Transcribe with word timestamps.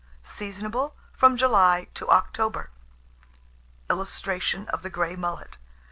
Seasonable 0.25 0.95
from 1.13 1.37
July 1.37 1.85
to 1.93 2.09
October. 2.09 2.71
[Illustration: 3.87 4.67
THE 4.81 4.89
GREY 4.89 5.15
MULLET. 5.15 5.59